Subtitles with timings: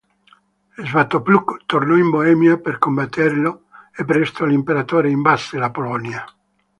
[0.77, 3.65] Svatopluk tornò in Boemia per combatterlo
[3.95, 6.25] e presto l'imperatore invase la Polonia.